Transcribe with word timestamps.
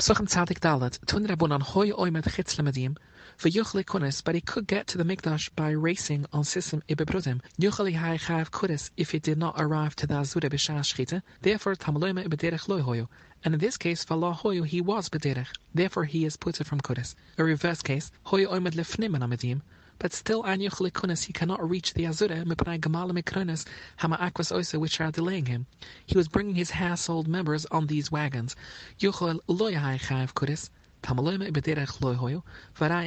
Psuchim 0.00 0.26
Tzadik 0.26 0.60
Dalet, 0.60 0.98
Tun 1.04 1.26
Hoy 1.60 1.90
Chitz 2.22 2.56
V'yuchli 2.56 3.84
Kunis, 3.84 4.24
but 4.24 4.34
he 4.34 4.40
could 4.40 4.66
get 4.66 4.86
to 4.86 4.96
the 4.96 5.04
Mikdash 5.04 5.50
by 5.54 5.68
racing 5.68 6.24
on 6.32 6.42
Sisim 6.42 6.80
Ibebrudim. 6.88 7.42
Yuchli 7.60 7.94
Hai 7.96 8.16
Chav 8.16 8.90
if 8.96 9.10
he 9.10 9.18
did 9.18 9.36
not 9.36 9.56
arrive 9.58 9.94
to 9.96 10.06
the 10.06 10.14
Azura 10.14 10.48
B'Shah 10.48 10.80
Shchita, 10.80 11.20
therefore 11.42 11.74
Tamaloima 11.74 12.26
Ibederech 12.26 12.66
Loi 12.66 12.80
Hoyo. 12.80 13.08
And 13.44 13.52
in 13.52 13.60
this 13.60 13.76
case, 13.76 14.02
Valah 14.06 14.38
Hoyo, 14.38 14.64
he 14.64 14.80
was 14.80 15.10
Bederech, 15.10 15.48
therefore 15.74 16.06
he 16.06 16.24
is 16.24 16.38
put 16.38 16.56
from 16.56 16.80
Kunis. 16.80 17.14
A 17.36 17.44
reverse 17.44 17.82
case, 17.82 18.10
Hoyo 18.24 18.46
Oimed 18.46 18.72
Lefnim 18.72 19.14
Anamedim, 19.14 19.60
but 20.00 20.14
still 20.14 20.42
an 20.44 20.60
Yuchlikunas 20.60 21.24
he 21.24 21.32
cannot 21.34 21.68
reach 21.68 21.92
the 21.92 22.04
Azura 22.04 22.42
Mipnai 22.46 22.80
Gamala 22.80 23.12
Mikronis 23.12 23.66
Hama 23.98 24.16
Aquas 24.18 24.50
Oisa 24.50 24.80
which 24.80 24.98
are 24.98 25.10
delaying 25.10 25.44
him. 25.44 25.66
He 26.06 26.16
was 26.16 26.26
bringing 26.26 26.54
his 26.54 26.70
household 26.70 27.28
members 27.28 27.66
on 27.66 27.86
these 27.86 28.10
wagons. 28.10 28.56
In 31.08 31.16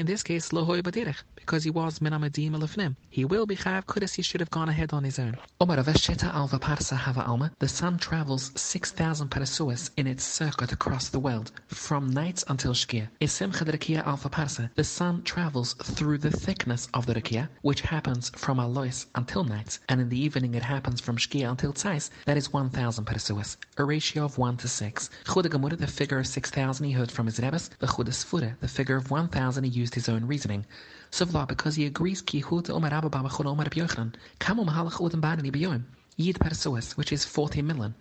this 0.05 0.23
case 0.23 0.49
Lohoyo 0.49 0.81
Bederech, 0.81 1.23
because 1.35 1.63
he 1.63 1.69
was 1.69 1.99
Minamadim 1.99 2.51
Elefnim. 2.51 2.95
He 3.09 3.23
will 3.23 3.45
be 3.45 3.55
Chav 3.55 3.85
Kudis, 3.85 4.15
he 4.15 4.21
should 4.21 4.41
have 4.41 4.49
gone 4.49 4.67
ahead 4.67 4.91
on 4.91 5.03
his 5.05 5.19
own. 5.19 5.37
Omar 5.61 5.77
Alva 5.77 7.23
Alma, 7.25 7.51
the 7.59 7.67
sun 7.69 7.97
travels 7.97 8.51
6,000 8.55 9.29
parasuas 9.29 9.91
in 9.95 10.07
its 10.07 10.23
circuit 10.25 10.73
across 10.73 11.07
the 11.09 11.19
world, 11.19 11.53
from 11.67 12.09
night 12.09 12.43
until 12.49 12.73
Shkia. 12.73 13.07
Isimcha 13.21 13.63
Rekia 13.63 14.05
Alpha 14.05 14.29
Parsa, 14.29 14.69
the 14.75 14.83
sun 14.83 15.23
travels 15.23 15.73
through 15.75 16.17
the 16.17 16.31
thickness 16.31 16.89
of 16.93 17.05
the 17.05 17.13
Rekia, 17.13 17.47
which 17.61 17.81
happens 17.81 18.31
from 18.35 18.59
Alois 18.59 19.05
until 19.15 19.45
night, 19.45 19.79
and 19.87 20.01
in 20.01 20.09
the 20.09 20.19
evening 20.19 20.55
it 20.55 20.63
happens 20.63 20.99
from 20.99 21.15
Shkia 21.15 21.49
until 21.49 21.71
Tzais, 21.71 22.09
that 22.25 22.35
is 22.35 22.51
1,000 22.51 23.05
parasuas, 23.05 23.55
a 23.77 23.85
ratio 23.85 24.25
of 24.25 24.37
1 24.37 24.57
to 24.57 24.67
6. 24.67 25.09
Chuda 25.25 25.45
Gemura, 25.45 25.77
the 25.77 25.87
figure 25.87 26.19
of 26.19 26.27
6,000 26.27 26.85
he 26.85 26.91
heard 26.91 27.11
from 27.11 27.27
his 27.27 27.39
Rebbes, 27.39 27.69
the 27.83 27.89
Chuda 27.89 28.11
Sfura, 28.11 28.57
the 28.61 28.67
figure 28.69 28.95
of 28.95 29.11
1,000 29.11 29.65
he 29.65 29.69
used 29.69 29.93
his 29.93 30.07
own 30.07 30.25
reasoning. 30.25 30.65
Suvla, 31.11 31.45
because 31.45 31.75
he 31.75 31.85
agrees 31.85 32.21
ki 32.21 32.41
Chud 32.41 32.69
Omar 32.69 32.93
Abba 32.93 33.09
Chud 33.09 33.45
Omar 33.45 33.65
Byochanan, 33.65 34.13
Kamu 34.39 34.65
Mahalach 34.65 34.93
Chud 34.93 35.13
and 35.13 35.21
Badani 35.21 35.51
Byoim, 35.51 35.83
Yid 36.15 36.39
Parasuas, 36.39 36.95
which 36.95 37.11
is 37.11 37.25
40 37.25 37.61
million. 37.61 37.93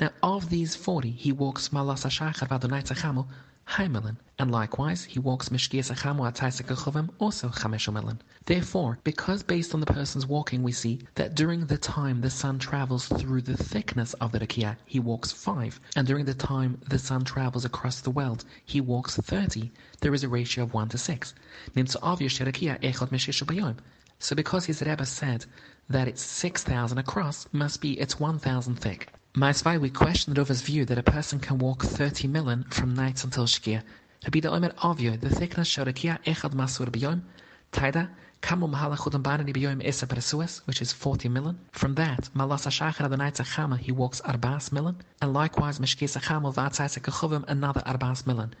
Now, 0.00 0.10
of 0.20 0.50
these 0.50 0.74
40, 0.74 1.12
he 1.12 1.30
walks 1.30 1.68
Malas 1.68 2.04
Ashachar 2.04 2.48
Vadonai 2.48 2.82
Tzachamu, 2.82 3.28
Haimelin, 3.70 4.16
and 4.36 4.50
likewise 4.50 5.04
he 5.04 5.20
walks 5.20 5.48
Mishkias 5.48 5.92
Achamu 5.94 6.28
Ataisakachovim, 6.28 7.08
also 7.20 7.48
Chameshomelin. 7.50 8.18
Therefore, 8.46 8.98
because 9.04 9.44
based 9.44 9.74
on 9.74 9.80
the 9.80 9.86
person's 9.86 10.26
walking 10.26 10.64
we 10.64 10.72
see 10.72 10.98
that 11.14 11.36
during 11.36 11.66
the 11.66 11.78
time 11.78 12.20
the 12.20 12.30
sun 12.30 12.58
travels 12.58 13.06
through 13.06 13.42
the 13.42 13.56
thickness 13.56 14.12
of 14.14 14.32
the 14.32 14.40
Rakia, 14.40 14.76
he 14.86 14.98
walks 14.98 15.30
5, 15.30 15.78
and 15.94 16.04
during 16.04 16.24
the 16.24 16.34
time 16.34 16.80
the 16.88 16.98
sun 16.98 17.24
travels 17.24 17.64
across 17.64 18.00
the 18.00 18.10
world, 18.10 18.44
he 18.64 18.80
walks 18.80 19.16
30, 19.16 19.70
there 20.00 20.14
is 20.14 20.24
a 20.24 20.28
ratio 20.28 20.64
of 20.64 20.74
1 20.74 20.88
to 20.88 20.98
6. 20.98 21.34
So 24.18 24.36
because 24.36 24.64
his 24.64 24.82
Rebbe 24.82 25.06
said 25.06 25.46
that 25.88 26.08
it's 26.08 26.22
6,000 26.22 26.98
across, 26.98 27.46
must 27.52 27.80
be 27.80 28.00
it's 28.00 28.18
1,000 28.18 28.74
thick. 28.74 29.12
Maisvai, 29.36 29.80
we 29.80 29.90
question 29.90 30.34
the 30.34 30.40
Rova's 30.40 30.60
view 30.60 30.84
that 30.84 30.98
a 30.98 31.04
person 31.04 31.38
can 31.38 31.58
walk 31.58 31.84
30 31.84 32.26
million 32.26 32.64
from 32.64 32.94
night 32.94 33.22
until 33.22 33.44
Shkia. 33.44 33.84
Rabbi 34.24 34.40
the 34.40 34.50
Omer 34.50 34.70
Avyo, 34.70 35.20
the 35.20 35.30
thickness 35.30 35.68
Shorakia 35.72 36.20
Echad 36.24 36.52
Masur 36.52 36.88
B'yom, 36.88 37.22
Taida, 37.72 38.08
Kamu 38.42 38.68
Mahala 38.68 38.96
Chudam 38.96 39.22
Barani 39.22 39.54
B'yom 39.54 39.86
Esa 39.86 40.08
Perasuas, 40.08 40.62
which 40.66 40.82
is 40.82 40.92
40 40.92 41.28
million. 41.28 41.60
From 41.70 41.94
that, 41.94 42.28
Malas 42.34 42.66
Ashachar 42.66 43.04
Adonai 43.04 43.30
Tzachama, 43.30 43.78
he 43.78 43.92
walks 43.92 44.20
Arbas 44.22 44.72
million, 44.72 44.96
and 45.22 45.32
likewise 45.32 45.78
Meshkis 45.78 46.20
Acham 46.20 46.52
Vatzai 46.52 46.98
Sekachovim, 46.98 47.44
another 47.46 47.82
Arbas 47.82 48.26
million 48.26 48.52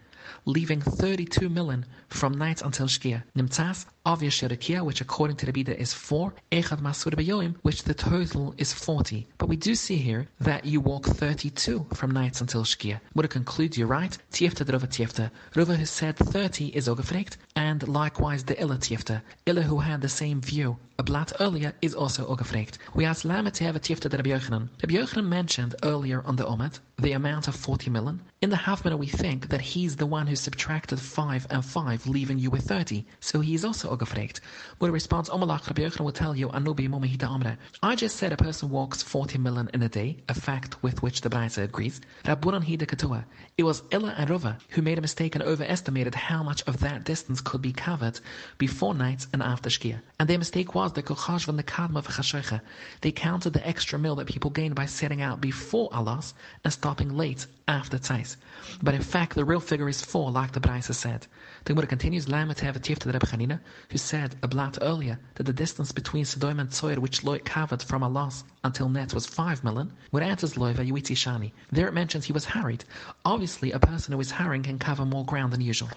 leaving 0.44 0.80
32 0.80 1.48
million 1.48 1.84
from 2.08 2.36
night 2.36 2.62
until 2.62 2.86
Shkia. 2.86 3.22
Nimtzas, 3.36 3.86
Avya 4.06 4.30
Shirakia, 4.30 4.84
which 4.84 5.00
according 5.00 5.36
to 5.36 5.46
the 5.46 5.52
Bida 5.52 5.76
is 5.76 5.92
4, 5.92 6.32
Echad 6.52 6.80
Masur 6.80 7.14
Bayoim, 7.14 7.54
which 7.62 7.84
the 7.84 7.94
total 7.94 8.54
is 8.56 8.72
40. 8.72 9.26
But 9.38 9.48
we 9.48 9.56
do 9.56 9.74
see 9.74 9.96
here 9.96 10.28
that 10.40 10.64
you 10.64 10.80
walk 10.80 11.06
32 11.06 11.86
from 11.94 12.10
night 12.10 12.40
until 12.40 12.64
Shkia. 12.64 13.00
Would 13.14 13.26
it 13.26 13.30
conclude 13.30 13.76
you're 13.76 13.86
right? 13.86 14.16
Tiefta 14.32 14.64
Drova 14.64 14.88
Tiefta. 14.88 15.30
Rova 15.54 15.76
who 15.76 15.86
said 15.86 16.16
30 16.16 16.68
is 16.68 16.88
Ogefrekt, 16.88 17.36
and 17.62 17.86
likewise 17.86 18.44
the 18.44 18.60
Illa 18.60 18.76
Tiefta. 18.76 19.22
Illa 19.46 19.62
who 19.62 19.78
had 19.80 20.00
the 20.00 20.08
same 20.08 20.40
view 20.40 20.76
a 21.00 21.02
blad 21.02 21.32
earlier 21.40 21.72
is 21.80 21.94
also 21.94 22.26
ogefrekt. 22.26 22.76
We 22.94 23.06
asked 23.06 23.24
Lama 23.24 23.50
to 23.52 23.64
have 23.64 23.74
a 23.74 23.80
tifta 23.80 24.12
Rabbi 24.12 24.28
Yochanan. 24.28 24.68
Rabbi 24.82 24.96
Yochanan 24.96 25.28
mentioned 25.28 25.74
earlier 25.82 26.22
on 26.26 26.36
the 26.36 26.44
Omet 26.44 26.78
the 26.98 27.12
amount 27.12 27.48
of 27.48 27.56
40 27.56 27.88
million. 27.88 28.20
In 28.42 28.50
the 28.50 28.56
half 28.56 28.84
minute 28.84 28.98
we 28.98 29.06
think 29.06 29.48
that 29.48 29.62
he's 29.62 29.96
the 29.96 30.04
one 30.04 30.26
who 30.26 30.36
subtracted 30.36 31.00
5 31.00 31.46
and 31.48 31.64
5, 31.64 32.06
leaving 32.06 32.38
you 32.38 32.50
with 32.50 32.64
30. 32.64 33.06
So 33.20 33.40
he 33.40 33.54
is 33.54 33.64
also 33.64 33.96
ogefrekt. 33.96 34.40
With 34.78 34.90
a 34.90 34.92
response, 34.92 35.30
oh, 35.30 35.38
Omalach 35.38 35.66
Rabbi 35.68 35.84
Yochanan 35.84 36.04
will 36.04 36.12
tell 36.12 36.36
you, 36.36 36.48
Anubi 36.48 36.86
Momahita 36.86 37.26
Amre. 37.30 37.56
I 37.82 37.94
just 37.94 38.16
said 38.16 38.34
a 38.34 38.36
person 38.36 38.68
walks 38.68 39.02
40 39.02 39.38
million 39.38 39.70
in 39.72 39.82
a 39.82 39.88
day, 39.88 40.18
a 40.28 40.34
fact 40.34 40.82
with 40.82 41.02
which 41.02 41.22
the 41.22 41.30
Braisa 41.30 41.62
agrees. 41.62 42.02
Rabbunan 42.24 42.62
Hida 42.62 42.84
Katua. 42.84 43.24
It 43.56 43.62
was 43.62 43.82
Illa 43.90 44.14
and 44.18 44.28
Rova 44.28 44.60
who 44.68 44.82
made 44.82 44.98
a 44.98 45.00
mistake 45.00 45.34
and 45.34 45.42
overestimated 45.42 46.14
how 46.14 46.42
much 46.42 46.62
of 46.66 46.80
that 46.80 47.04
distance 47.04 47.40
could 47.50 47.60
be 47.60 47.72
covered 47.72 48.20
before 48.58 48.94
night 48.94 49.26
and 49.32 49.42
after 49.42 49.68
Shkia. 49.68 50.00
And 50.20 50.28
their 50.28 50.38
mistake 50.38 50.72
was 50.72 50.92
the 50.92 51.02
kochash 51.02 51.46
van 51.46 51.56
the 51.56 51.64
kadma 51.64 52.00
v'chashoicha. 52.00 52.60
They 53.00 53.10
counted 53.10 53.54
the 53.54 53.66
extra 53.66 53.98
meal 53.98 54.14
that 54.14 54.28
people 54.28 54.50
gained 54.50 54.76
by 54.76 54.86
setting 54.86 55.20
out 55.20 55.40
before 55.40 55.88
Allahs 55.92 56.32
and 56.62 56.72
stopping 56.72 57.16
late 57.16 57.48
after 57.66 57.98
tzais. 57.98 58.36
But 58.80 58.94
in 58.94 59.02
fact, 59.02 59.34
the 59.34 59.44
real 59.44 59.58
figure 59.58 59.88
is 59.88 60.00
four, 60.00 60.30
like 60.30 60.52
the 60.52 60.60
Braisa 60.60 60.94
said. 60.94 61.26
The 61.64 61.72
Gemara 61.72 61.88
continues, 61.88 62.28
Lama 62.28 62.54
have 62.60 62.76
a 62.76 62.78
tif 62.78 62.98
to 63.00 63.08
the 63.08 63.14
Rebbe 63.14 63.26
Chanina, 63.26 63.58
who 63.88 63.98
said 63.98 64.36
a 64.44 64.48
blat 64.48 64.78
earlier 64.80 65.18
that 65.34 65.42
the 65.42 65.52
distance 65.52 65.90
between 65.90 66.24
Sodom 66.24 66.60
and 66.60 66.70
Tzoyer, 66.70 66.98
which 66.98 67.22
Loit 67.22 67.44
covered 67.44 67.82
from 67.82 68.02
Allahs 68.04 68.44
until 68.62 68.88
net 68.88 69.12
was 69.12 69.26
five 69.26 69.64
million, 69.64 69.92
would 70.12 70.22
answers 70.22 70.54
Loiva 70.54 70.88
Yuitzi 70.88 71.16
Shani. 71.16 71.50
There 71.72 71.88
it 71.88 71.94
mentions 71.94 72.26
he 72.26 72.32
was 72.32 72.44
harried. 72.44 72.84
Obviously, 73.24 73.72
a 73.72 73.80
person 73.80 74.12
who 74.12 74.20
is 74.20 74.30
harrying 74.30 74.62
can 74.62 74.78
cover 74.78 75.04
more 75.04 75.24
ground 75.24 75.52
than 75.52 75.60
usual. 75.60 75.90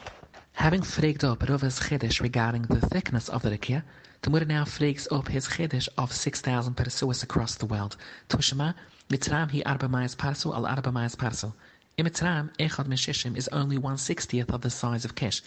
Having 0.58 0.84
freaked 0.84 1.24
up 1.24 1.50
Rova's 1.50 1.80
Chiddush 1.80 2.22
regarding 2.22 2.62
the 2.64 2.80
thickness 2.80 3.28
of 3.28 3.42
the 3.42 3.50
Rekia, 3.50 3.82
the 4.22 4.30
now 4.46 4.64
freaks 4.64 5.08
up 5.12 5.28
his 5.28 5.48
Chiddush 5.48 5.90
of 5.98 6.14
6,000 6.14 6.76
persuas 6.76 7.24
across 7.24 7.56
the 7.56 7.66
world. 7.66 7.98
Tushma, 8.30 8.76
Mitzram 9.10 9.50
hi 9.52 9.64
arba 9.66 9.88
mayas 9.90 10.16
parso 10.16 10.54
al 10.54 10.68
arba 10.68 10.92
mayas 10.92 11.16
parso. 11.16 11.56
In 11.98 12.06
Mitzram, 12.06 12.56
Echad 12.58 12.86
Meshishim 12.86 13.36
is 13.36 13.48
only 13.48 13.80
one 13.80 13.98
sixtieth 13.98 14.52
of 14.52 14.62
the 14.62 14.70
size 14.70 15.04
of 15.04 15.16
Kish. 15.16 15.42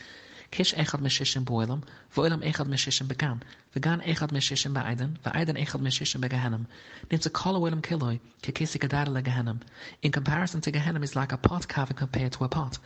Kish 0.51 0.75
echad 0.75 1.01
meshishim 1.01 1.45
boilam, 1.45 1.83
voilam 2.15 2.43
echad 2.43 2.67
meshishim 2.67 3.09
began, 3.09 3.43
vegan 3.75 4.01
echad 4.03 4.31
meshishim 4.31 4.73
ba'iden, 4.73 5.19
va'iden 5.25 5.57
echad 5.59 5.81
meshishim 5.81 6.21
begahanam. 6.21 6.67
Nimtza 7.11 7.33
kol 7.33 7.61
oilam 7.61 7.83
kiloi, 7.83 8.21
kekisi 8.43 8.79
gadar 8.79 9.07
legahanam. 9.07 9.61
In 10.03 10.13
comparison 10.13 10.61
to 10.61 10.71
Gehenna 10.71 11.01
is 11.01 11.17
like 11.17 11.33
a 11.33 11.37
pot 11.37 11.67
carving 11.69 11.97
compared 11.97 12.33
to 12.33 12.45
a 12.45 12.49
pot. 12.49 12.79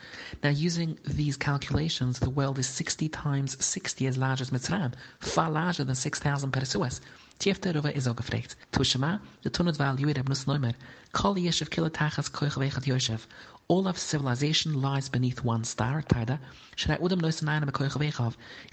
Now 0.42 0.50
using 0.50 0.98
these 1.04 1.36
calculations, 1.36 2.18
the 2.18 2.30
world 2.30 2.58
is 2.58 2.66
60 2.66 3.08
times 3.08 3.62
60 3.64 4.06
as 4.06 4.16
large 4.16 4.40
as 4.40 4.50
Mitzrayim, 4.50 4.94
far 5.18 5.50
larger 5.50 5.84
than 5.84 5.94
6,000 5.94 6.50
Persuas. 6.52 7.00
Tiefte 7.40 7.72
Rova 7.72 7.92
is 7.94 8.06
ook 8.06 8.20
gevraagd. 8.20 8.56
Tushema, 8.70 9.20
de 9.40 9.50
toen 9.50 9.66
het 9.66 9.76
wel 9.76 9.96
juid 9.98 10.16
hebben 10.16 10.36
neumer. 10.46 10.74
Kol 11.10 11.36
yeshev 11.36 11.68
kila 11.68 11.88
tachas 11.88 12.30
koich 12.30 12.54
vechat 12.54 12.84
Yoshev. 12.84 13.26
All 13.70 13.86
of 13.86 13.94
civilization 13.96 14.82
lies 14.82 15.08
beneath 15.08 15.44
one 15.44 15.62
star, 15.62 16.02
Taida. 16.02 16.40
If 16.76 16.88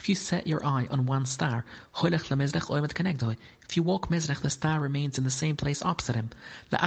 you 0.09 0.16
set 0.16 0.47
your 0.47 0.66
eye 0.66 0.88
on 0.90 1.06
one 1.06 1.28
star, 1.28 1.63
if 2.02 2.31
you 3.78 3.84
walk 3.84 4.09
Mizrach, 4.09 4.41
the 4.41 4.50
star 4.50 4.80
remains 4.80 5.19
in 5.19 5.24
the 5.24 5.30
same 5.30 5.56
place 5.56 5.84
opposite 5.84 6.16
him. 6.16 6.31
It 6.72 6.81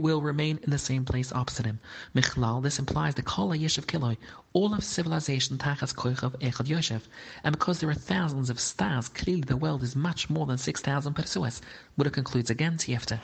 will 0.00 0.22
remain 0.22 0.60
in 0.62 0.70
the 0.70 0.78
same 0.78 1.04
place 1.04 1.32
opposite 1.32 1.66
him. 1.66 1.80
Michlal, 2.14 2.62
this 2.62 2.78
implies 2.78 3.16
the 3.16 3.22
Kol 3.22 3.48
Yeshiv 3.48 3.86
Kiloi, 3.86 4.16
all 4.52 4.74
of 4.74 4.84
civilization 4.84 5.58
Tachas 5.58 5.92
Koichav 5.92 6.38
Echad 6.38 6.68
Yoshev. 6.68 7.02
And 7.42 7.58
because 7.58 7.80
there 7.80 7.90
are 7.90 7.94
thousands 7.94 8.48
of 8.48 8.60
stars, 8.60 9.08
clearly 9.08 9.40
the 9.40 9.56
world 9.56 9.82
is 9.82 9.96
much 9.96 10.30
more 10.30 10.46
than 10.46 10.56
6,000 10.56 11.14
Persuas. 11.14 11.60
Buddha 11.96 12.10
concludes 12.10 12.50
again, 12.50 12.76
Tiefta. 12.76 13.18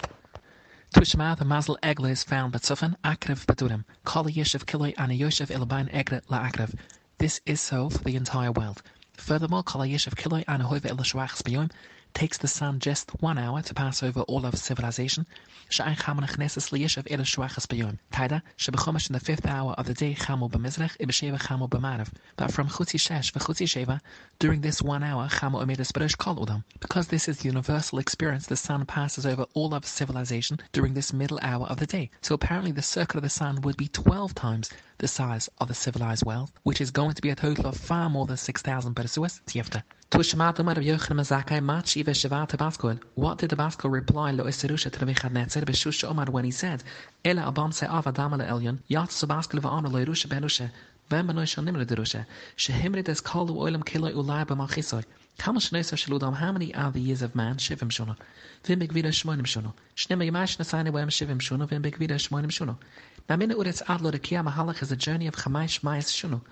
Tushma 0.92 1.38
the 1.38 1.44
Mazel 1.46 1.78
Egla 1.82 2.10
is 2.10 2.22
found 2.22 2.52
Batsufan 2.52 2.96
Akrev 3.02 3.46
Baturim, 3.46 3.84
Kol 4.04 4.24
Yeshiv 4.24 4.66
Kiloi 4.66 4.92
Ana 4.98 5.14
Yoshev 5.14 5.46
Ilabain 5.48 5.90
Egret 5.90 6.20
La 6.28 6.46
Akrev. 6.46 6.74
This 7.16 7.40
is 7.46 7.62
so 7.62 7.88
for 7.88 8.04
the 8.04 8.14
entire 8.14 8.52
world. 8.52 8.82
Furthermore, 9.14 9.62
Kol 9.62 9.80
Yeshiv 9.80 10.14
Kiloi 10.14 10.44
Ana 10.46 10.64
Hoive 10.64 10.84
El 10.84 10.96
Shwachs 10.98 11.40
B'yom, 11.42 11.70
takes 12.14 12.38
the 12.38 12.48
sun 12.48 12.78
just 12.78 13.10
one 13.20 13.38
hour 13.38 13.62
to 13.62 13.74
pass 13.74 14.02
over 14.02 14.20
all 14.22 14.46
of 14.46 14.56
civilization. 14.56 15.26
Taida, 15.70 16.02
in 19.06 19.12
the 19.12 19.20
fifth 19.20 19.46
hour 19.46 19.72
of 19.72 19.86
the 19.86 19.94
day. 19.94 20.16
But 22.36 22.52
from 22.52 22.68
chutzi 22.68 22.98
shesh 22.98 23.32
v'chutzi 23.32 23.66
sheva, 23.66 24.00
during 24.38 24.60
this 24.60 24.82
one 24.82 25.02
hour. 25.02 25.28
Because 26.80 27.08
this 27.08 27.28
is 27.28 27.44
universal 27.44 27.98
experience, 27.98 28.46
the 28.46 28.56
sun 28.56 28.86
passes 28.86 29.24
over 29.24 29.46
all 29.54 29.74
of 29.74 29.86
civilization 29.86 30.58
during 30.72 30.94
this 30.94 31.12
middle 31.12 31.38
hour 31.42 31.66
of 31.66 31.78
the 31.78 31.86
day. 31.86 32.10
So 32.20 32.34
apparently 32.34 32.72
the 32.72 32.82
circle 32.82 33.18
of 33.18 33.22
the 33.22 33.30
sun 33.30 33.60
would 33.62 33.76
be 33.76 33.88
12 33.88 34.34
times 34.34 34.70
the 34.98 35.08
size 35.08 35.48
of 35.58 35.68
the 35.68 35.74
civilized 35.74 36.26
world, 36.26 36.52
which 36.62 36.80
is 36.80 36.90
going 36.90 37.14
to 37.14 37.22
be 37.22 37.30
a 37.30 37.34
total 37.34 37.66
of 37.66 37.76
far 37.76 38.10
more 38.10 38.26
than 38.26 38.36
6,000 38.36 38.94
What 40.14 40.26
did 40.26 40.36
the 40.36 40.66
Baskel 43.56 43.90
reply 43.90 44.30
lo 44.30 44.44
Isirusha 44.44 44.90
to 44.92 44.98
Nebuchadnezzar 45.06 45.62
b'shusha 45.62 46.04
Omar 46.06 46.26
when 46.26 46.44
he 46.44 46.50
said, 46.50 46.84
Ela 47.24 47.50
abam 47.50 47.72
se 47.72 47.86
ava 47.86 48.12
damala 48.12 48.46
elyon, 48.46 48.80
yat 48.88 49.10
so 49.10 49.26
Baskel 49.26 49.60
v'ana 49.60 49.90
lo 49.90 50.04
Yerusha 50.04 50.26
benusha, 50.26 50.70
v'em 51.08 51.26
benoy 51.30 51.48
shal 51.48 51.64
nimre 51.64 51.86
derusha, 51.86 52.26
shehimrit 52.58 53.08
es 53.08 53.22
kalu 53.22 53.56
oilam 53.56 53.82
kiloi 53.82 54.12
ulai. 54.12 55.04
Kama 55.38 55.60
how 56.34 56.52
many 56.52 56.74
are 56.74 56.90
the 56.90 57.00
years 57.00 57.22
of 57.22 57.34
man? 57.34 57.56
Shivim 57.56 57.88
shuna. 57.88 58.14
Vim 58.64 58.80
begvida 58.80 59.06
shmoinim 59.06 59.46
shuna. 59.46 59.72
Shnema 59.96 60.30
yamash 60.30 60.58
nasayne 60.58 60.92
wem 60.92 61.08
shivim 61.08 61.38
shuna, 61.40 61.66
vim 61.66 61.82
begvida 61.82 62.16
shmoinim 62.16 62.50
shuna. 62.50 62.76
Now 63.30 63.36
minute 63.36 63.56
uretz 63.56 63.82
adlo 63.84 64.12
the 64.12 64.18
kiyama 64.18 64.52
halach 64.52 64.82
is 64.82 64.92
a 64.92 64.96
journey 64.96 65.26
of 65.26 65.36
chamay 65.36 65.64
shmayis 65.64 66.12
shunu. 66.12 66.42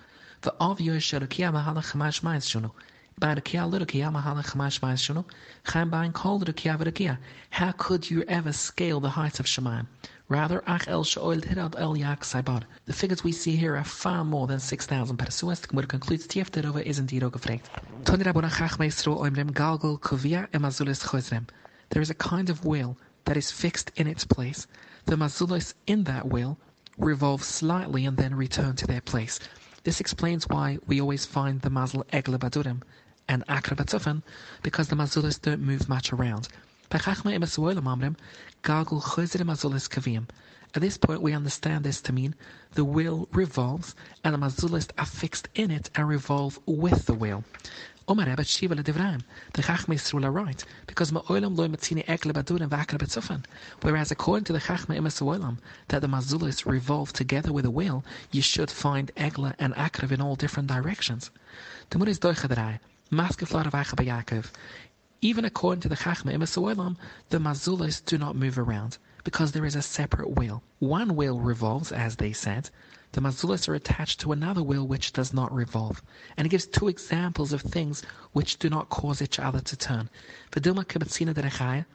The 0.41 0.51
of 0.59 0.81
yosh 0.81 1.11
the 1.11 1.27
kiyama 1.27 1.63
halach 1.63 1.91
chamay 1.91 2.09
shmayis 2.09 2.49
shunu. 2.49 2.71
By 3.19 3.35
the 3.35 3.41
kia 3.41 3.65
little 3.65 3.85
kia. 3.85 4.09
Chaim 4.11 5.89
bain 5.89 6.13
kol 6.13 6.39
the 6.39 6.53
kia 6.53 6.77
v'rekia. 6.77 7.17
How 7.49 7.71
could 7.73 8.09
you 8.09 8.23
ever 8.27 8.53
scale 8.53 8.99
the 8.99 9.09
heights 9.09 9.39
of 9.39 9.45
Shemaim? 9.45 9.87
Rather, 10.29 10.63
ach 10.65 10.87
el 10.87 11.03
she'oil 11.03 11.41
hirad 11.41 11.75
el 11.77 11.97
yak 11.97 12.21
saibar. 12.23 12.63
The 12.85 12.93
figures 12.93 13.21
we 13.21 13.33
see 13.33 13.57
here 13.57 13.75
are 13.75 13.83
far 13.83 14.23
more 14.23 14.47
than 14.47 14.61
6,000 14.61 15.17
persuas. 15.17 15.67
Gemur 15.67 15.85
concludes 15.87 16.25
tief 16.25 16.51
darüber 16.51 16.81
is 16.81 16.99
indeed 16.99 17.21
auch 17.21 17.33
gefragt. 17.33 17.69
Toni 18.05 18.23
rabuna 18.23 18.49
chachma 18.49 18.85
yisro 18.85 19.19
oimrem 19.19 19.51
galgul 19.51 19.99
kovia 19.99 20.49
emazulis 20.51 21.03
chozrem. 21.03 21.47
There 21.89 22.01
is 22.01 22.09
a 22.09 22.15
kind 22.15 22.49
of 22.49 22.63
wheel 22.63 22.97
that 23.25 23.35
is 23.35 23.51
fixed 23.51 23.91
in 23.97 24.07
its 24.07 24.23
place. 24.23 24.67
The 25.05 25.17
mazulis 25.17 25.73
in 25.85 26.05
that 26.05 26.29
wheel 26.29 26.57
revolve 26.97 27.43
slightly 27.43 28.05
and 28.05 28.15
then 28.15 28.33
return 28.33 28.77
to 28.77 28.87
their 28.87 29.01
place. 29.01 29.37
This 29.83 29.99
explains 29.99 30.47
why 30.47 30.77
we 30.85 31.01
always 31.01 31.25
find 31.25 31.61
the 31.61 31.71
mazel 31.71 32.05
egle 32.13 32.37
badurim 32.37 32.83
and 33.27 33.45
Akrabatzufan 33.47 34.21
because 34.61 34.89
the 34.89 34.95
mazulas 34.95 35.41
don't 35.41 35.61
move 35.61 35.89
much 35.89 36.13
around. 36.13 36.47
At 40.73 40.81
this 40.81 40.97
point, 40.97 41.21
we 41.21 41.33
understand 41.33 41.83
this 41.83 42.01
to 42.01 42.13
mean 42.13 42.35
the 42.73 42.85
wheel 42.85 43.27
revolves 43.31 43.95
and 44.23 44.33
the 44.33 44.37
mazulas 44.37 44.89
are 44.97 45.05
fixed 45.05 45.49
in 45.55 45.71
it 45.71 45.89
and 45.95 46.07
revolve 46.07 46.59
with 46.65 47.07
the 47.07 47.13
wheel. 47.13 47.43
Omar 48.11 48.25
Rebbe 48.25 48.43
Shiva 48.43 48.75
Devraim. 48.75 49.21
The 49.53 49.61
Chachma 49.61 49.95
Yisrael 49.95 50.25
are 50.25 50.31
right 50.31 50.65
because 50.85 51.13
Ma'olam 51.13 51.57
loy 51.57 51.69
matzini 51.69 52.05
ekle 52.07 52.35
and 52.35 52.69
vakre 52.69 52.97
betzufan. 52.97 53.45
Whereas 53.83 54.11
according 54.11 54.43
to 54.43 54.51
the 54.51 54.59
Chachma 54.59 54.97
Imas 54.97 55.21
Olam 55.21 55.59
that 55.87 56.01
the 56.01 56.07
mazulas 56.07 56.65
revolve 56.65 57.13
together 57.13 57.53
with 57.53 57.63
a 57.63 57.71
wheel, 57.71 58.03
you 58.29 58.41
should 58.41 58.69
find 58.69 59.11
egle 59.15 59.53
and 59.57 59.73
akrev 59.75 60.11
in 60.11 60.19
all 60.19 60.35
different 60.35 60.67
directions. 60.67 61.31
The 61.91 61.99
Mur 61.99 62.09
is 62.09 62.19
doichadrai. 62.19 62.79
Even 65.21 65.45
according 65.45 65.81
to 65.81 65.87
the 65.87 65.95
Chachma 65.95 66.33
Imasoilam, 66.33 66.97
the 67.29 67.37
mazulas 67.37 68.03
do 68.03 68.17
not 68.17 68.35
move 68.35 68.59
around 68.59 68.97
because 69.23 69.51
there 69.51 69.65
is 69.65 69.75
a 69.75 69.81
separate 69.81 70.37
wheel. 70.37 70.63
One 70.79 71.15
wheel 71.15 71.39
revolves, 71.39 71.91
as 71.91 72.15
they 72.15 72.33
said. 72.33 72.69
The 73.13 73.21
mazulas 73.21 73.67
are 73.67 73.75
attached 73.75 74.19
to 74.21 74.31
another 74.31 74.63
wheel 74.63 74.87
which 74.87 75.11
does 75.11 75.33
not 75.33 75.53
revolve. 75.53 76.01
And 76.37 76.45
it 76.45 76.49
gives 76.49 76.65
two 76.65 76.87
examples 76.87 77.51
of 77.51 77.61
things 77.61 78.03
which 78.31 78.57
do 78.57 78.69
not 78.69 78.89
cause 78.89 79.21
each 79.21 79.37
other 79.37 79.59
to 79.59 79.75
turn. 79.75 80.09
Vidilma 80.51 80.85
kibatzina 80.85 81.33
derechaya, 81.33 81.85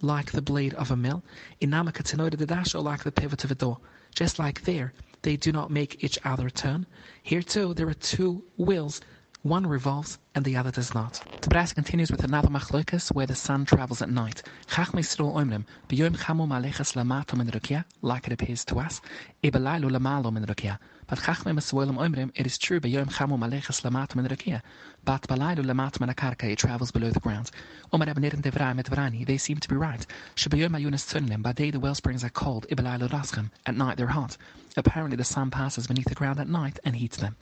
like 0.00 0.32
the 0.32 0.42
blade 0.42 0.74
of 0.74 0.90
a 0.90 0.96
mill. 0.96 1.22
Inama 1.60 1.92
katzinoida 1.92 2.36
dedasho, 2.36 2.82
like 2.82 3.04
the 3.04 3.12
pivot 3.12 3.44
of 3.44 3.50
a 3.50 3.54
door. 3.54 3.78
Just 4.14 4.38
like 4.38 4.62
there, 4.62 4.92
they 5.22 5.36
do 5.36 5.52
not 5.52 5.70
make 5.70 6.02
each 6.02 6.18
other 6.24 6.50
turn. 6.50 6.86
Here 7.22 7.42
too, 7.42 7.74
there 7.74 7.88
are 7.88 7.94
two 7.94 8.42
wheels 8.56 9.00
one 9.42 9.66
revolves 9.66 10.18
and 10.36 10.44
the 10.44 10.56
other 10.56 10.70
does 10.70 10.94
not. 10.94 11.20
The 11.40 11.48
brass 11.48 11.72
continues 11.72 12.12
with 12.12 12.22
another 12.22 12.48
machlokas 12.48 13.12
where 13.12 13.26
the 13.26 13.34
sun 13.34 13.64
travels 13.64 14.00
at 14.00 14.08
night. 14.08 14.42
Chach 14.68 14.92
meisro 14.92 15.34
oimrim, 15.34 15.64
b'yom 15.88 16.16
chamu 16.16 16.46
malechas 16.46 16.94
lamato 16.94 17.36
min 17.36 17.48
rukia, 17.48 17.84
like 18.02 18.28
it 18.28 18.32
appears 18.32 18.64
to 18.66 18.78
us, 18.78 19.00
ibelaylu 19.42 19.90
lamalo 19.90 20.32
min. 20.32 20.44
But 20.44 21.18
chachme 21.18 21.52
meswoilim 21.52 21.96
oimrim, 21.96 22.30
it 22.36 22.46
is 22.46 22.56
true 22.56 22.78
b'yom 22.78 23.10
chamu 23.10 23.36
malechas 23.36 23.82
lamato 23.82 24.14
min 24.14 24.26
rukia, 24.26 24.62
but 25.04 25.22
balaylu 25.22 25.64
lamato 25.64 25.98
min 25.98 26.08
akarka, 26.08 26.44
it 26.44 26.58
travels 26.58 26.92
below 26.92 27.10
the 27.10 27.18
ground. 27.18 27.50
Omar 27.92 28.06
abnerim 28.06 28.42
devrai 28.42 28.76
met 28.76 28.86
vrani, 28.86 29.26
they 29.26 29.38
seem 29.38 29.56
to 29.56 29.68
be 29.68 29.74
right. 29.74 30.06
Ayunas 30.36 31.42
by 31.42 31.52
day 31.52 31.72
the 31.72 31.80
well 31.80 31.96
springs 31.96 32.22
are 32.22 32.30
cold, 32.30 32.64
at 32.70 33.74
night 33.74 33.96
they're 33.96 34.06
hot. 34.06 34.36
Apparently 34.76 35.16
the 35.16 35.24
sun 35.24 35.50
passes 35.50 35.88
beneath 35.88 36.06
the 36.06 36.14
ground 36.14 36.38
at 36.38 36.48
night 36.48 36.78
and 36.84 36.94
heats 36.94 37.16
them. 37.16 37.36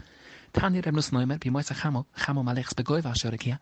Tanya 0.52 0.82
rem 0.82 0.96
nus 0.96 1.10
noimer, 1.10 1.38
bí 1.38 1.48
mois 1.48 1.70
a 1.70 1.74
chamo, 1.74 2.06
chamo 2.18 2.42
malechs 2.42 2.74
begoiv 2.74 3.04
a 3.04 3.12
shurikia. 3.14 3.60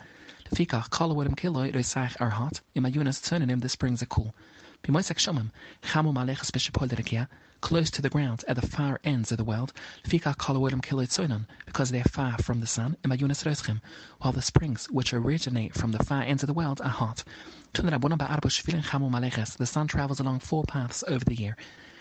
The 0.48 0.56
fikach, 0.56 0.88
kalawurim 0.88 1.36
kiloi, 1.36 1.70
reisach 1.70 2.16
are 2.18 2.30
hot, 2.30 2.62
in 2.74 2.82
my 2.82 2.90
unas 2.90 3.20
turning 3.20 3.58
the 3.58 3.68
springs 3.68 4.02
are 4.02 4.06
cool. 4.06 4.34
Bí 4.82 4.90
mois 4.90 5.10
a 5.10 5.14
shumim, 5.14 5.50
chamo 5.82 6.14
malechs 6.14 6.50
bishapolerikia, 6.50 7.28
close 7.60 7.90
to 7.90 8.00
the 8.00 8.08
ground 8.08 8.42
at 8.48 8.56
the 8.56 8.66
far 8.66 9.00
ends 9.04 9.30
of 9.30 9.36
the 9.36 9.44
world, 9.44 9.74
fikach 10.06 10.36
kalawurim 10.36 10.80
kiloi 10.80 11.06
tsunan, 11.06 11.44
because 11.66 11.90
they 11.90 12.00
are 12.00 12.04
far 12.04 12.38
from 12.38 12.60
the 12.60 12.66
sun, 12.66 12.96
in 13.04 13.10
my 13.10 13.18
roschim, 13.18 13.82
while 14.20 14.32
the 14.32 14.40
springs, 14.40 14.86
which 14.90 15.12
originate 15.12 15.74
from 15.74 15.92
the 15.92 16.02
far 16.02 16.22
ends 16.22 16.42
of 16.42 16.46
the 16.46 16.54
world, 16.54 16.80
are 16.80 16.88
hot. 16.88 17.22
The 17.74 19.66
sun 19.66 19.86
travels 19.88 20.20
along 20.20 20.38
four 20.40 20.64
paths 20.64 21.04
over 21.06 21.24
the 21.26 21.34
year. 21.34 21.54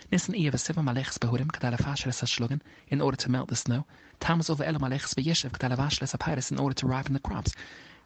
Nissen 0.09 0.35
Eve 0.35 0.57
seven 0.57 0.85
malechs 0.85 1.17
behurim 1.19 1.47
kadala 1.51 1.77
fashles 1.77 2.21
shlugen 2.21 2.61
in 2.87 3.01
order 3.01 3.17
to 3.17 3.29
melt 3.29 3.49
the 3.49 3.57
snow. 3.57 3.85
Tamas 4.21 4.49
over 4.49 4.63
elo 4.63 4.79
malechs 4.79 5.13
beyeshev 5.13 5.51
kadala 5.51 5.75
vashles 5.75 6.13
apyrus 6.13 6.49
in 6.49 6.57
order 6.57 6.73
to 6.73 6.87
ripen 6.87 7.11
the 7.11 7.19
crops. 7.19 7.53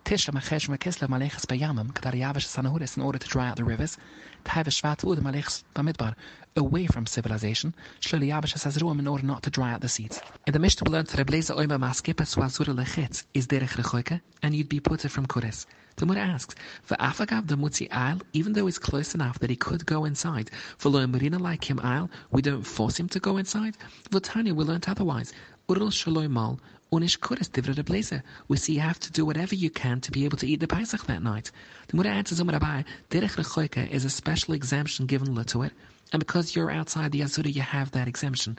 Tishla 0.04 0.34
machesh 0.34 0.68
makisla 0.68 1.08
malechs 1.08 1.46
bayamim 1.46 1.94
kadala 1.94 2.16
yavish 2.16 2.48
sanahuris 2.48 2.98
in 2.98 3.04
order 3.04 3.20
to 3.20 3.28
dry 3.28 3.50
out 3.50 3.58
the 3.58 3.64
rivers. 3.64 4.00
Tavish 4.44 4.82
shvat 4.82 5.08
ud 5.08 5.20
malechs 5.20 5.64
bamidbar 5.76 6.16
away 6.56 6.88
from 6.88 7.06
civilization. 7.06 7.76
Shluli 8.00 8.30
yavish 8.30 8.56
sazruim 8.56 8.98
in 8.98 9.08
order 9.08 9.24
not 9.28 9.44
to 9.44 9.52
dry 9.52 9.72
out 9.72 9.82
the 9.82 9.88
seeds. 9.88 10.20
In 10.48 10.54
the 10.54 10.60
Mishnah 10.60 10.90
we 10.90 10.94
learned 10.94 11.10
that 11.10 11.24
Rebleza 11.24 11.56
oima 11.56 11.78
maskipa 11.78 12.26
swazura 12.26 12.76
lechetz 12.76 13.26
is 13.36 13.46
derech 13.46 13.78
rechoike 13.78 14.22
and 14.42 14.56
you'd 14.56 14.70
be 14.70 14.80
put 14.80 15.02
from 15.02 15.28
kuris. 15.28 15.68
The 15.98 16.06
Mura 16.06 16.22
asks, 16.22 16.56
for 16.84 16.96
Afagav 16.96 17.48
the 17.48 17.56
Mutzi 17.56 17.88
Isle, 17.92 18.22
even 18.34 18.54
though 18.54 18.66
he's 18.66 18.80
close 18.80 19.14
enough 19.14 19.40
that 19.40 19.50
he 19.50 19.56
could 19.56 19.86
go 19.86 20.06
inside, 20.06 20.50
for 20.78 20.90
Lo 20.90 21.06
Marina 21.06 21.38
like 21.38 21.70
him 21.70 21.80
Isle, 21.82 22.10
we 22.32 22.42
don't 22.42 22.64
force 22.64 23.00
him 23.00 23.10
to 23.10 23.20
go 23.20 23.38
inside? 23.38 23.78
Votania, 24.10 24.54
we 24.54 24.64
learnt 24.64 24.90
otherwise. 24.90 25.34
Url 25.70 25.92
Shaloi 25.92 26.30
Mal, 26.30 26.60
Unish 26.92 27.20
Kuris 27.20 27.50
Divra 27.50 27.86
Blazer. 27.86 28.24
We 28.48 28.58
see 28.58 28.74
you 28.74 28.82
have 28.82 29.00
to 29.00 29.12
do 29.12 29.26
whatever 29.26 29.56
you 29.56 29.70
can 29.70 30.02
to 30.02 30.12
be 30.12 30.26
able 30.26 30.38
to 30.38 30.48
eat 30.48 30.60
the 30.60 30.68
Pesach 30.68 31.06
that 31.06 31.24
night. 31.24 31.52
The 31.88 31.96
Mura 31.96 32.10
answers 32.10 32.40
Umar 32.40 32.60
Abai, 32.60 32.86
Derech 33.10 33.38
Rechoika 33.38 33.90
is 33.90 34.04
a 34.06 34.10
special 34.10 34.54
exemption 34.54 35.06
given 35.06 35.36
to 35.44 35.62
it, 35.64 35.74
and 36.12 36.20
because 36.20 36.56
you're 36.56 36.72
outside 36.72 37.12
the 37.12 37.22
Azura, 37.22 37.54
you 37.54 37.62
have 37.62 37.92
that 37.92 38.08
exemption. 38.08 38.58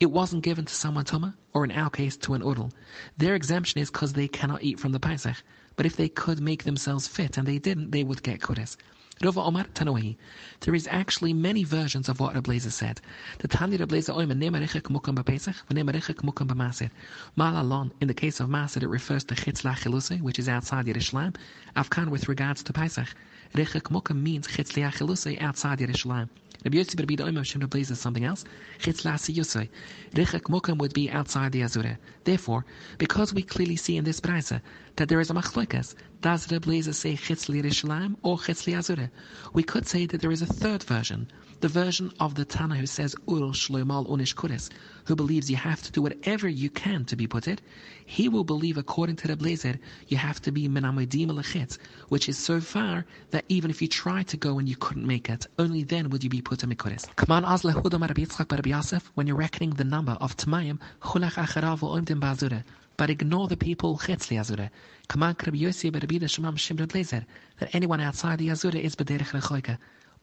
It 0.00 0.10
wasn't 0.10 0.44
given 0.44 0.64
to 0.64 0.74
someone 0.74 1.04
Tuma, 1.04 1.34
or 1.52 1.62
in 1.62 1.70
our 1.72 1.90
case, 1.90 2.16
to 2.16 2.32
an 2.32 2.40
Udal. 2.40 2.72
Their 3.18 3.34
exemption 3.34 3.82
is 3.82 3.90
because 3.90 4.14
they 4.14 4.28
cannot 4.28 4.62
eat 4.62 4.80
from 4.80 4.92
the 4.92 4.98
Pesach. 4.98 5.42
But 5.76 5.84
if 5.84 5.94
they 5.94 6.08
could 6.08 6.40
make 6.40 6.64
themselves 6.64 7.06
fit 7.06 7.36
and 7.36 7.46
they 7.46 7.58
didn't, 7.58 7.90
they 7.90 8.02
would 8.02 8.22
get 8.22 8.40
Kuris. 8.40 8.78
Rava 9.22 9.42
Omar 9.42 9.64
Tanohi. 9.74 10.16
There 10.60 10.74
is 10.74 10.88
actually 10.90 11.34
many 11.34 11.64
versions 11.64 12.08
of 12.08 12.18
what 12.18 12.34
Rablazer 12.34 12.72
said. 12.72 13.02
The 13.40 13.48
Tanya 13.48 13.78
Rablazer 13.80 14.16
Oima 14.16 14.32
Nemarichik 14.32 14.84
Mukam 14.84 15.14
Bapesach, 15.14 15.62
Nemarichik 15.68 16.22
Mukam 16.22 16.48
Bamasid. 16.48 16.88
Malalon, 17.36 17.90
in 18.00 18.08
the 18.08 18.14
case 18.14 18.40
of 18.40 18.48
Masid, 18.48 18.82
it 18.82 18.88
refers 18.88 19.24
to 19.24 19.34
Chitz 19.34 19.60
Lachiluse, 19.60 20.22
which 20.22 20.38
is 20.38 20.48
outside 20.48 20.86
Yerushalayim. 20.86 21.36
Afkan 21.76 22.08
with 22.08 22.26
regards 22.26 22.62
to 22.62 22.72
Pesach. 22.72 23.08
Richik 23.52 23.90
Mukam 23.90 24.22
means 24.22 24.46
Chitz 24.46 24.72
Lachiluse 24.72 25.38
outside 25.42 25.80
Yerushalayim. 25.80 26.30
Rabbi 26.62 26.76
Yossi 26.76 26.98
Rabbi 26.98 27.14
Doimah 27.14 27.44
Shem 27.44 27.66
Blaze 27.66 27.90
is 27.90 27.98
something 27.98 28.24
else. 28.24 28.44
Chitz 28.78 29.04
Lasi 29.04 29.34
Yosei. 29.34 29.70
Richik 30.12 30.42
Mukam 30.50 30.76
would 30.76 30.92
be 30.92 31.10
outside 31.10 31.52
the 31.52 31.62
Azure. 31.62 31.98
Therefore, 32.24 32.66
because 32.98 33.32
we 33.32 33.42
clearly 33.42 33.76
see 33.76 33.96
in 33.96 34.04
this 34.04 34.20
brisa 34.20 34.60
that 34.96 35.08
there 35.08 35.20
is 35.20 35.30
a 35.30 35.34
machlokas, 35.34 35.94
does 36.20 36.52
Rabbi 36.52 36.64
Blaze 36.66 36.96
say 36.98 37.16
Chitz 37.16 37.46
Yerushalayim 37.46 38.16
or 38.22 38.36
Chitz 38.36 38.68
Azure? 38.68 39.10
We 39.54 39.62
could 39.62 39.86
say 39.86 40.04
that 40.04 40.20
there 40.20 40.30
is 40.30 40.42
a 40.42 40.46
third 40.46 40.82
version 40.82 41.30
the 41.60 41.68
version 41.68 42.10
of 42.18 42.34
the 42.34 42.44
Tana 42.44 42.74
who 42.74 42.86
says 42.86 43.14
Ur 43.28 43.52
Shloimal 43.52 44.08
Unish 44.08 44.34
Kuris, 44.34 44.70
who 45.04 45.14
believes 45.14 45.50
you 45.50 45.56
have 45.56 45.82
to 45.82 45.92
do 45.92 46.00
whatever 46.00 46.48
you 46.48 46.70
can 46.70 47.04
to 47.04 47.16
be 47.16 47.26
putit, 47.26 47.58
he 48.06 48.30
will 48.30 48.44
believe 48.44 48.78
according 48.78 49.16
to 49.16 49.28
the 49.28 49.36
Blazer, 49.36 49.78
you 50.08 50.16
have 50.16 50.40
to 50.40 50.52
be 50.52 50.68
Menamodim 50.68 51.30
Lechitz, 51.30 51.76
which 52.08 52.30
is 52.30 52.38
so 52.38 52.60
far 52.60 53.04
that 53.30 53.44
even 53.50 53.70
if 53.70 53.82
you 53.82 53.88
tried 53.88 54.26
to 54.28 54.38
go 54.38 54.58
and 54.58 54.70
you 54.70 54.76
couldn't 54.76 55.06
make 55.06 55.28
it, 55.28 55.46
only 55.58 55.82
then 55.82 56.08
would 56.08 56.24
you 56.24 56.30
be 56.30 56.40
put 56.40 56.62
in 56.62 56.70
Mikuris. 56.70 57.14
Kaman 57.16 57.44
Azle 57.44 57.74
Hudam 57.74 58.00
Rabbi 58.00 58.70
Yosef, 58.70 59.10
when 59.14 59.26
you're 59.26 59.36
reckoning 59.36 59.70
the 59.70 59.84
number 59.84 60.12
of 60.12 60.36
Tamayim, 60.38 60.78
Chulach 61.02 61.34
Acharav 61.34 61.80
Oimdim 61.80 62.20
Bazure, 62.20 62.64
but 62.96 63.10
ignore 63.10 63.48
the 63.48 63.56
people 63.56 63.98
Chetzli 63.98 64.40
Azure. 64.40 64.70
Kaman 65.08 65.36
Rabbi 65.44 65.58
Yosef 65.58 65.92
Rabbi 65.92 66.16
Shemam 66.24 66.54
Shimra 66.54 66.88
Blazer, 66.88 67.26
that 67.58 67.74
anyone 67.74 68.00
outside 68.00 68.38
the 68.38 68.48
Azure 68.48 68.78
is 68.78 68.96
Bederech 68.96 69.38
Rechoika. 69.38 69.76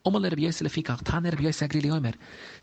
Omer 0.08 0.22
Rabbi 0.22 0.44
Yosef 0.44 0.66
lefikach, 0.66 1.04
Tane 1.04 1.26
Rabbi 1.26 1.44
Yosef 1.44 1.70
Agrili 1.70 1.92
Omer. 1.92 2.14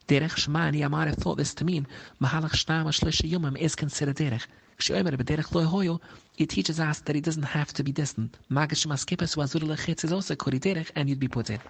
Derech 0.09 0.35
Shema 0.35 0.61
and 0.61 0.77
Yamar 0.77 1.15
thought 1.15 1.37
this 1.37 1.53
to 1.53 1.63
mean 1.63 1.87
Mahalach 2.19 2.53
Shtam 2.53 2.87
Shlosh 2.87 3.21
Yomim 3.31 3.55
is 3.59 3.75
considered 3.75 4.17
derech. 4.17 4.47
Kshomer 4.79 5.15
b'derech 5.15 5.55
lo 5.55 5.67
hoyo, 5.67 6.01
it 6.39 6.49
teaches 6.49 6.81
us 6.81 7.01
that 7.01 7.15
he 7.15 7.21
doesn't 7.21 7.43
have 7.43 7.71
to 7.75 7.85
be 7.85 7.93
distant. 7.93 8.39
Magish 8.51 8.87
maskipes 8.87 9.37
wazur 9.37 9.61
lechitz 9.61 10.05
is 10.05 10.13
also 10.13 10.35
kori 10.35 10.59
derech, 10.59 10.91
and 10.97 11.11
you'd 11.11 11.21
be 11.21 11.29
put 11.29 11.51
in. 11.51 11.61